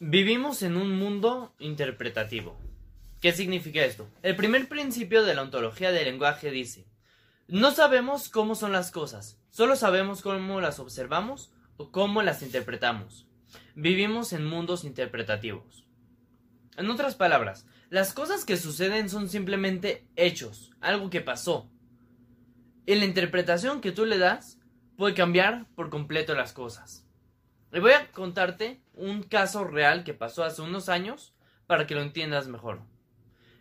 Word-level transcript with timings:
Vivimos 0.00 0.62
en 0.62 0.76
un 0.76 0.96
mundo 0.96 1.56
interpretativo. 1.58 2.56
¿Qué 3.20 3.32
significa 3.32 3.84
esto? 3.84 4.08
El 4.22 4.36
primer 4.36 4.68
principio 4.68 5.24
de 5.24 5.34
la 5.34 5.42
ontología 5.42 5.90
del 5.90 6.04
lenguaje 6.04 6.52
dice, 6.52 6.86
no 7.48 7.72
sabemos 7.72 8.28
cómo 8.28 8.54
son 8.54 8.70
las 8.70 8.92
cosas, 8.92 9.40
solo 9.50 9.74
sabemos 9.74 10.22
cómo 10.22 10.60
las 10.60 10.78
observamos 10.78 11.52
o 11.78 11.90
cómo 11.90 12.22
las 12.22 12.42
interpretamos. 12.42 13.26
Vivimos 13.74 14.32
en 14.32 14.44
mundos 14.44 14.84
interpretativos. 14.84 15.84
En 16.76 16.88
otras 16.90 17.16
palabras, 17.16 17.66
las 17.90 18.12
cosas 18.12 18.44
que 18.44 18.56
suceden 18.56 19.10
son 19.10 19.28
simplemente 19.28 20.06
hechos, 20.14 20.70
algo 20.80 21.10
que 21.10 21.22
pasó. 21.22 21.72
Y 22.86 22.94
la 22.94 23.04
interpretación 23.04 23.80
que 23.80 23.90
tú 23.90 24.06
le 24.06 24.18
das 24.18 24.60
puede 24.96 25.14
cambiar 25.14 25.66
por 25.74 25.90
completo 25.90 26.36
las 26.36 26.52
cosas. 26.52 27.07
Voy 27.70 27.92
a 27.92 28.10
contarte 28.12 28.80
un 28.94 29.22
caso 29.22 29.64
real 29.64 30.02
que 30.02 30.14
pasó 30.14 30.42
hace 30.42 30.62
unos 30.62 30.88
años 30.88 31.34
para 31.66 31.86
que 31.86 31.94
lo 31.94 32.00
entiendas 32.00 32.48
mejor. 32.48 32.80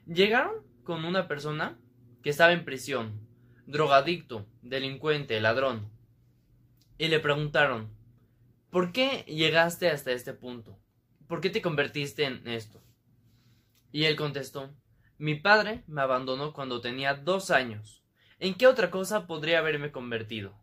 Llegaron 0.06 0.56
con 0.84 1.04
una 1.04 1.28
persona 1.28 1.78
que 2.24 2.30
estaba 2.30 2.54
en 2.54 2.64
prisión, 2.64 3.28
drogadicto, 3.66 4.48
delincuente, 4.62 5.42
ladrón, 5.42 5.92
y 6.98 7.10
le 7.10 7.20
preguntaron, 7.20 7.90
¿por 8.72 8.92
qué 8.92 9.24
llegaste 9.28 9.90
hasta 9.90 10.12
este 10.12 10.34
punto? 10.34 10.80
¿Por 11.28 11.42
qué 11.42 11.50
te 11.50 11.62
convertiste 11.62 12.24
en 12.24 12.48
esto? 12.48 12.82
Y 13.92 14.06
él 14.06 14.16
contestó, 14.16 14.74
mi 15.18 15.36
padre 15.36 15.84
me 15.88 16.02
abandonó 16.02 16.54
cuando 16.54 16.80
tenía 16.80 17.14
dos 17.14 17.52
años. 17.52 18.04
¿En 18.40 18.56
qué 18.56 18.68
otra 18.68 18.90
cosa 18.90 19.28
podría 19.28 19.60
haberme 19.60 19.92
convertido? 19.92 20.58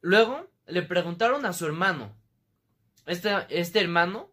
Luego 0.00 0.50
le 0.70 0.82
preguntaron 0.82 1.44
a 1.46 1.52
su 1.52 1.66
hermano. 1.66 2.16
Este, 3.06 3.30
este 3.48 3.80
hermano, 3.80 4.32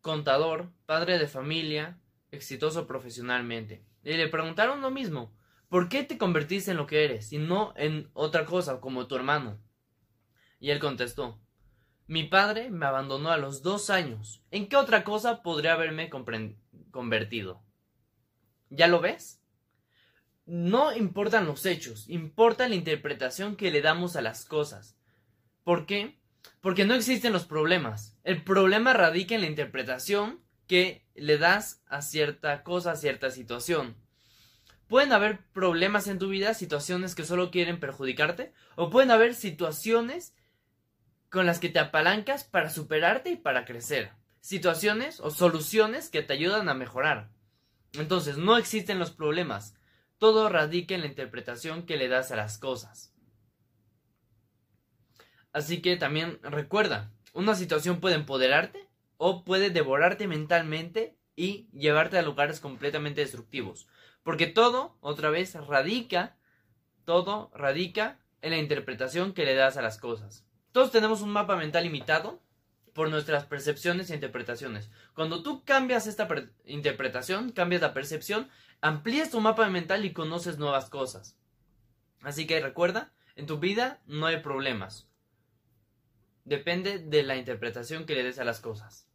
contador, 0.00 0.72
padre 0.86 1.18
de 1.18 1.26
familia, 1.26 1.98
exitoso 2.30 2.86
profesionalmente. 2.86 3.84
Y 4.04 4.14
le 4.14 4.28
preguntaron 4.28 4.80
lo 4.80 4.90
mismo. 4.90 5.34
¿Por 5.68 5.88
qué 5.88 6.02
te 6.02 6.18
convertiste 6.18 6.72
en 6.72 6.76
lo 6.76 6.86
que 6.86 7.04
eres 7.04 7.32
y 7.32 7.38
no 7.38 7.72
en 7.76 8.10
otra 8.12 8.44
cosa 8.44 8.80
como 8.80 9.06
tu 9.06 9.16
hermano? 9.16 9.58
Y 10.60 10.70
él 10.70 10.78
contestó, 10.78 11.40
mi 12.06 12.24
padre 12.24 12.70
me 12.70 12.86
abandonó 12.86 13.30
a 13.30 13.38
los 13.38 13.62
dos 13.62 13.88
años. 13.88 14.44
¿En 14.50 14.68
qué 14.68 14.76
otra 14.76 15.02
cosa 15.02 15.42
podría 15.42 15.72
haberme 15.72 16.10
convertido? 16.90 17.62
¿Ya 18.68 18.86
lo 18.86 19.00
ves? 19.00 19.40
No 20.44 20.94
importan 20.94 21.46
los 21.46 21.64
hechos, 21.64 22.08
importa 22.08 22.68
la 22.68 22.74
interpretación 22.74 23.56
que 23.56 23.70
le 23.70 23.80
damos 23.80 24.16
a 24.16 24.22
las 24.22 24.44
cosas. 24.44 24.98
¿Por 25.64 25.86
qué? 25.86 26.18
Porque 26.60 26.84
no 26.84 26.94
existen 26.94 27.32
los 27.32 27.44
problemas. 27.44 28.16
El 28.24 28.42
problema 28.42 28.92
radica 28.92 29.34
en 29.34 29.42
la 29.42 29.46
interpretación 29.46 30.40
que 30.66 31.06
le 31.14 31.38
das 31.38 31.82
a 31.86 32.02
cierta 32.02 32.62
cosa, 32.62 32.92
a 32.92 32.96
cierta 32.96 33.30
situación. 33.30 33.96
Pueden 34.88 35.12
haber 35.12 35.38
problemas 35.52 36.06
en 36.06 36.18
tu 36.18 36.28
vida, 36.28 36.54
situaciones 36.54 37.14
que 37.14 37.24
solo 37.24 37.50
quieren 37.50 37.80
perjudicarte, 37.80 38.52
o 38.76 38.90
pueden 38.90 39.10
haber 39.10 39.34
situaciones 39.34 40.34
con 41.30 41.46
las 41.46 41.60
que 41.60 41.70
te 41.70 41.78
apalancas 41.78 42.44
para 42.44 42.70
superarte 42.70 43.30
y 43.30 43.36
para 43.36 43.64
crecer. 43.64 44.12
Situaciones 44.40 45.20
o 45.20 45.30
soluciones 45.30 46.10
que 46.10 46.22
te 46.22 46.34
ayudan 46.34 46.68
a 46.68 46.74
mejorar. 46.74 47.30
Entonces, 47.92 48.36
no 48.36 48.56
existen 48.56 48.98
los 48.98 49.10
problemas. 49.10 49.74
Todo 50.18 50.48
radica 50.48 50.94
en 50.94 51.00
la 51.02 51.06
interpretación 51.06 51.86
que 51.86 51.96
le 51.96 52.08
das 52.08 52.32
a 52.32 52.36
las 52.36 52.58
cosas. 52.58 53.11
Así 55.52 55.82
que 55.82 55.96
también 55.96 56.38
recuerda, 56.42 57.10
una 57.32 57.54
situación 57.54 58.00
puede 58.00 58.14
empoderarte 58.14 58.88
o 59.16 59.44
puede 59.44 59.70
devorarte 59.70 60.26
mentalmente 60.26 61.16
y 61.36 61.68
llevarte 61.72 62.18
a 62.18 62.22
lugares 62.22 62.60
completamente 62.60 63.20
destructivos. 63.20 63.86
Porque 64.22 64.46
todo, 64.46 64.96
otra 65.00 65.30
vez, 65.30 65.54
radica, 65.54 66.36
todo 67.04 67.50
radica 67.54 68.18
en 68.40 68.50
la 68.50 68.58
interpretación 68.58 69.32
que 69.32 69.44
le 69.44 69.54
das 69.54 69.76
a 69.76 69.82
las 69.82 69.98
cosas. 69.98 70.46
Todos 70.72 70.90
tenemos 70.90 71.20
un 71.20 71.30
mapa 71.30 71.56
mental 71.56 71.84
limitado 71.84 72.42
por 72.92 73.08
nuestras 73.08 73.44
percepciones 73.44 74.10
e 74.10 74.14
interpretaciones. 74.14 74.90
Cuando 75.14 75.42
tú 75.42 75.64
cambias 75.64 76.06
esta 76.06 76.28
interpretación, 76.64 77.50
cambias 77.52 77.82
la 77.82 77.94
percepción, 77.94 78.48
amplías 78.80 79.30
tu 79.30 79.40
mapa 79.40 79.68
mental 79.68 80.04
y 80.04 80.12
conoces 80.12 80.58
nuevas 80.58 80.90
cosas. 80.90 81.36
Así 82.22 82.46
que 82.46 82.60
recuerda, 82.60 83.12
en 83.34 83.46
tu 83.46 83.58
vida 83.58 84.00
no 84.06 84.26
hay 84.26 84.38
problemas. 84.38 85.08
Depende 86.44 86.98
de 86.98 87.22
la 87.22 87.36
interpretación 87.36 88.04
que 88.04 88.14
le 88.14 88.24
des 88.24 88.38
a 88.38 88.44
las 88.44 88.60
cosas. 88.60 89.08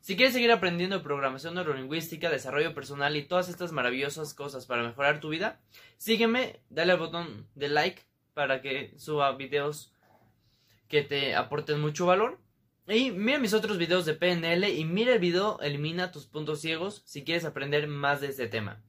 Si 0.00 0.16
quieres 0.16 0.32
seguir 0.32 0.50
aprendiendo 0.50 1.02
programación 1.02 1.54
neurolingüística, 1.54 2.30
desarrollo 2.30 2.74
personal 2.74 3.16
y 3.16 3.26
todas 3.26 3.50
estas 3.50 3.72
maravillosas 3.72 4.32
cosas 4.32 4.64
para 4.66 4.82
mejorar 4.82 5.20
tu 5.20 5.28
vida, 5.28 5.60
sígueme, 5.98 6.60
dale 6.70 6.92
al 6.92 6.98
botón 6.98 7.48
de 7.54 7.68
like 7.68 8.02
para 8.32 8.62
que 8.62 8.94
suba 8.96 9.36
videos 9.36 9.92
que 10.88 11.02
te 11.02 11.34
aporten 11.34 11.80
mucho 11.80 12.06
valor. 12.06 12.40
Y 12.88 13.10
mira 13.10 13.38
mis 13.38 13.54
otros 13.54 13.76
videos 13.76 14.06
de 14.06 14.14
PNL 14.14 14.68
y 14.68 14.84
mira 14.84 15.12
el 15.12 15.18
video 15.18 15.60
Elimina 15.60 16.10
tus 16.10 16.26
puntos 16.26 16.60
ciegos 16.60 17.02
si 17.04 17.22
quieres 17.22 17.44
aprender 17.44 17.86
más 17.86 18.22
de 18.22 18.28
este 18.28 18.48
tema. 18.48 18.82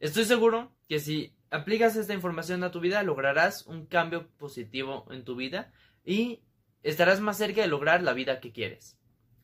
Estoy 0.00 0.24
seguro 0.24 0.74
que 0.88 0.98
si 0.98 1.36
aplicas 1.50 1.96
esta 1.96 2.14
información 2.14 2.64
a 2.64 2.70
tu 2.70 2.80
vida 2.80 3.02
lograrás 3.02 3.66
un 3.66 3.86
cambio 3.86 4.28
positivo 4.38 5.06
en 5.10 5.24
tu 5.24 5.36
vida 5.36 5.72
y 6.04 6.40
estarás 6.90 7.20
más 7.20 7.36
cerca 7.36 7.62
de 7.62 7.66
lograr 7.66 8.02
la 8.02 8.12
vida 8.12 8.40
que 8.40 8.52
quieres. 8.52 8.96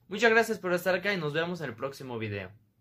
Muchas 0.08 0.30
gracias 0.30 0.58
por 0.58 0.72
estar 0.72 0.94
acá 0.94 1.12
y 1.12 1.16
nos 1.16 1.32
vemos 1.32 1.60
en 1.60 1.70
el 1.70 1.74
próximo 1.74 2.18
video. 2.18 2.50